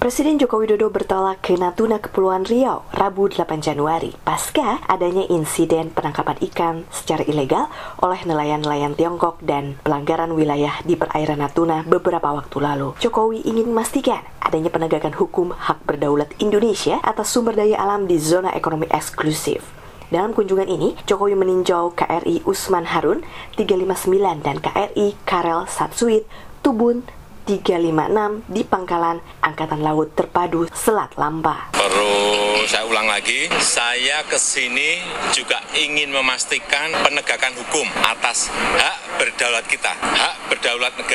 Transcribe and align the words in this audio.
Presiden 0.00 0.40
Joko 0.40 0.64
Widodo 0.64 0.88
bertolak 0.88 1.44
ke 1.44 1.60
Natuna 1.60 2.00
Kepulauan 2.00 2.48
Riau 2.48 2.88
Rabu 2.88 3.28
8 3.28 3.60
Januari 3.60 4.16
pasca 4.24 4.80
adanya 4.88 5.28
insiden 5.28 5.92
penangkapan 5.92 6.40
ikan 6.48 6.88
secara 6.88 7.20
ilegal 7.28 7.68
oleh 8.00 8.16
nelayan-nelayan 8.24 8.96
Tiongkok 8.96 9.44
dan 9.44 9.76
pelanggaran 9.84 10.32
wilayah 10.32 10.80
di 10.88 10.96
perairan 10.96 11.44
Natuna 11.44 11.84
beberapa 11.84 12.32
waktu 12.32 12.56
lalu. 12.64 12.96
Jokowi 12.96 13.44
ingin 13.44 13.68
memastikan 13.68 14.24
adanya 14.40 14.72
penegakan 14.72 15.12
hukum 15.12 15.52
hak 15.52 15.84
berdaulat 15.84 16.32
Indonesia 16.40 16.96
atas 17.04 17.28
sumber 17.28 17.52
daya 17.52 17.76
alam 17.76 18.08
di 18.08 18.16
zona 18.16 18.56
ekonomi 18.56 18.88
eksklusif. 18.88 19.60
Dalam 20.08 20.32
kunjungan 20.32 20.72
ini, 20.72 20.96
Jokowi 21.04 21.36
meninjau 21.36 21.92
KRI 21.92 22.48
Usman 22.48 22.88
Harun 22.88 23.20
359 23.60 24.48
dan 24.48 24.64
KRI 24.64 25.12
Karel 25.28 25.68
Satsuit 25.68 26.24
Tubun 26.64 27.04
356 27.50 28.46
di 28.46 28.62
Pangkalan 28.62 29.18
Angkatan 29.42 29.82
Laut 29.82 30.14
Terpadu 30.14 30.70
Selat 30.70 31.18
Lampa. 31.18 31.74
Perlu 31.74 32.62
saya 32.70 32.86
ulang 32.86 33.10
lagi, 33.10 33.50
saya 33.58 34.22
ke 34.22 34.38
sini 34.38 35.02
juga 35.34 35.58
ingin 35.74 36.14
memastikan 36.14 36.94
penegakan 37.02 37.50
hukum 37.58 37.90
atas 38.06 38.46
hak 38.54 39.18
berdaulat 39.18 39.66
kita, 39.66 39.90
hak 39.90 40.46
berdaulat 40.46 40.94
negara 40.94 41.09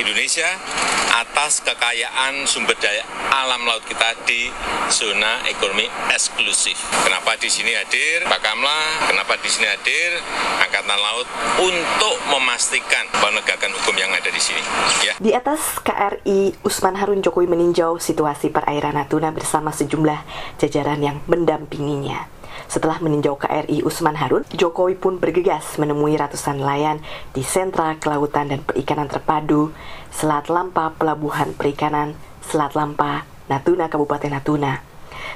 Indonesia 0.00 0.46
atas 1.14 1.62
kekayaan 1.62 2.46
sumber 2.48 2.74
daya 2.80 3.06
alam 3.30 3.62
laut 3.66 3.82
kita 3.86 4.18
di 4.26 4.50
zona 4.90 5.42
ekonomi 5.46 5.86
eksklusif. 6.10 6.78
Kenapa 7.06 7.38
di 7.38 7.46
sini 7.46 7.74
hadir 7.74 8.26
Pak 8.26 8.40
Kamla, 8.42 9.06
kenapa 9.10 9.38
di 9.38 9.48
sini 9.50 9.66
hadir 9.70 10.18
Angkatan 10.58 10.98
Laut 10.98 11.28
untuk 11.62 12.16
memastikan 12.34 13.06
penegakan 13.14 13.70
hukum 13.78 13.94
yang 13.94 14.10
ada 14.10 14.30
di 14.30 14.42
sini. 14.42 14.62
Ya. 15.06 15.14
Di 15.22 15.30
atas 15.30 15.78
KRI 15.82 16.58
Usman 16.66 16.98
Harun 16.98 17.22
Jokowi 17.22 17.46
meninjau 17.46 18.02
situasi 18.02 18.50
perairan 18.50 18.98
Natuna 18.98 19.30
bersama 19.30 19.70
sejumlah 19.70 20.26
jajaran 20.58 20.98
yang 20.98 21.16
mendampinginya. 21.30 22.33
Setelah 22.66 22.98
meninjau 22.98 23.38
KRI 23.38 23.84
Usman 23.84 24.18
Harun, 24.18 24.42
Jokowi 24.54 24.98
pun 24.98 25.22
bergegas 25.22 25.78
menemui 25.78 26.18
ratusan 26.18 26.58
nelayan 26.58 27.02
di 27.32 27.44
sentra 27.46 27.94
kelautan 28.00 28.50
dan 28.50 28.60
perikanan 28.64 29.06
terpadu 29.06 29.74
Selat 30.10 30.50
Lampa 30.50 30.94
Pelabuhan 30.94 31.52
Perikanan 31.54 32.14
Selat 32.44 32.76
Lampa, 32.76 33.24
Natuna, 33.46 33.88
Kabupaten 33.88 34.30
Natuna. 34.30 34.84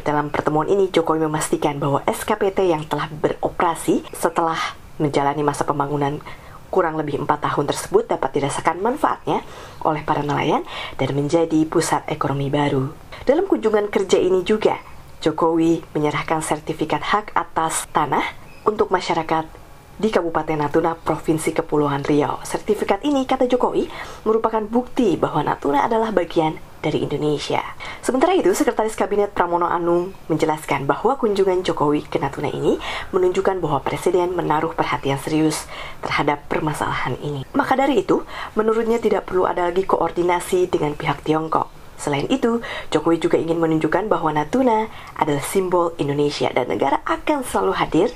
Dalam 0.03 0.31
pertemuan 0.31 0.71
ini, 0.71 0.93
Jokowi 0.93 1.27
memastikan 1.27 1.81
bahwa 1.83 2.05
SKPT 2.07 2.71
yang 2.71 2.87
telah 2.87 3.11
beroperasi 3.11 4.07
setelah 4.15 4.59
menjalani 4.99 5.43
masa 5.43 5.67
pembangunan 5.67 6.23
kurang 6.69 7.01
lebih 7.01 7.17
empat 7.25 7.49
tahun 7.49 7.65
tersebut 7.65 8.13
dapat 8.13 8.31
dirasakan 8.37 8.85
manfaatnya 8.85 9.41
oleh 9.83 10.05
para 10.05 10.21
nelayan 10.21 10.63
dan 11.01 11.11
menjadi 11.17 11.65
pusat 11.65 12.05
ekonomi 12.13 12.53
baru. 12.53 12.93
Dalam 13.25 13.49
kunjungan 13.49 13.89
kerja 13.89 14.21
ini 14.21 14.45
juga, 14.45 14.77
Jokowi 15.19 15.83
menyerahkan 15.99 16.39
sertifikat 16.47 17.03
hak 17.03 17.35
atas 17.35 17.91
tanah 17.91 18.23
untuk 18.63 18.95
masyarakat 18.95 19.51
di 19.99 20.15
Kabupaten 20.15 20.55
Natuna, 20.55 20.95
Provinsi 20.95 21.51
Kepulauan 21.51 22.07
Riau. 22.07 22.39
Sertifikat 22.47 23.03
ini, 23.03 23.27
kata 23.27 23.51
Jokowi, 23.51 23.91
merupakan 24.23 24.63
bukti 24.63 25.19
bahwa 25.19 25.43
Natuna 25.43 25.83
adalah 25.91 26.15
bagian 26.15 26.55
dari 26.79 27.03
Indonesia. 27.03 27.59
Sementara 27.99 28.39
itu, 28.39 28.55
Sekretaris 28.55 28.95
Kabinet 28.95 29.35
Pramono 29.35 29.67
Anung 29.67 30.15
menjelaskan 30.31 30.87
bahwa 30.87 31.19
kunjungan 31.19 31.67
Jokowi 31.67 32.07
ke 32.07 32.23
Natuna 32.23 32.47
ini 32.47 32.79
menunjukkan 33.11 33.59
bahwa 33.59 33.83
Presiden 33.83 34.39
menaruh 34.39 34.71
perhatian 34.71 35.19
serius 35.19 35.67
terhadap 35.99 36.47
permasalahan 36.47 37.19
ini. 37.19 37.43
Maka 37.51 37.75
dari 37.75 38.07
itu, 38.07 38.23
menurutnya 38.55 39.03
tidak 39.03 39.27
perlu 39.27 39.51
ada 39.51 39.67
lagi 39.67 39.83
koordinasi 39.83 40.71
dengan 40.71 40.95
pihak 40.95 41.27
Tiongkok. 41.27 41.78
Selain 41.99 42.31
itu, 42.31 42.63
Jokowi 42.95 43.19
juga 43.19 43.37
ingin 43.37 43.59
menunjukkan 43.59 44.07
bahwa 44.07 44.31
Natuna 44.31 44.87
adalah 45.19 45.43
simbol 45.43 45.99
Indonesia 45.99 46.47
dan 46.55 46.71
negara 46.71 47.03
akan 47.03 47.43
selalu 47.43 47.73
hadir 47.75 48.09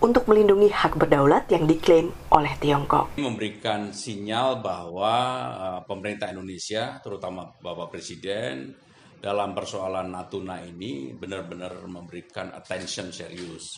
untuk 0.00 0.24
melindungi 0.24 0.72
hak 0.72 0.96
berdaulat 0.96 1.44
yang 1.52 1.68
diklaim 1.68 2.08
oleh 2.32 2.56
Tiongkok. 2.56 3.20
Memberikan 3.20 3.92
sinyal 3.92 4.64
bahwa 4.64 5.14
uh, 5.52 5.80
pemerintah 5.84 6.32
Indonesia, 6.32 6.96
terutama 7.04 7.52
Bapak 7.60 7.92
Presiden, 7.92 8.72
dalam 9.20 9.52
persoalan 9.52 10.08
Natuna 10.08 10.64
ini 10.64 11.12
benar-benar 11.12 11.84
memberikan 11.84 12.56
attention 12.56 13.12
serius. 13.12 13.76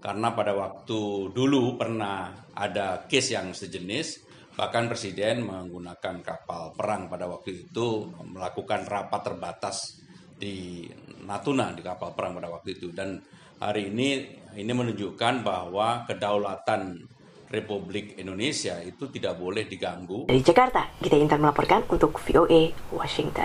Karena 0.00 0.32
pada 0.32 0.56
waktu 0.56 1.28
dulu 1.36 1.76
pernah 1.76 2.48
ada 2.56 3.04
case 3.04 3.36
yang 3.36 3.52
sejenis, 3.52 4.27
bahkan 4.58 4.90
Presiden 4.90 5.46
menggunakan 5.46 6.18
kapal 6.18 6.74
perang 6.74 7.06
pada 7.06 7.30
waktu 7.30 7.70
itu 7.70 8.10
melakukan 8.26 8.90
rapat 8.90 9.30
terbatas 9.30 10.02
di 10.34 10.82
Natuna 11.22 11.70
di 11.70 11.82
kapal 11.86 12.10
perang 12.18 12.34
pada 12.34 12.50
waktu 12.50 12.74
itu 12.74 12.90
dan 12.90 13.22
hari 13.62 13.86
ini 13.86 14.26
ini 14.58 14.72
menunjukkan 14.74 15.46
bahwa 15.46 16.02
kedaulatan 16.10 17.06
Republik 17.48 18.20
Indonesia 18.20 18.76
itu 18.84 19.08
tidak 19.08 19.40
boleh 19.40 19.64
diganggu. 19.64 20.28
Dari 20.28 20.44
Jakarta, 20.44 20.84
kita 21.00 21.16
Intan 21.16 21.40
melaporkan 21.40 21.80
untuk 21.88 22.20
VOA 22.20 22.76
Washington. 22.92 23.32